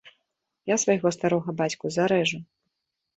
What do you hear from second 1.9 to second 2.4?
зарэжу!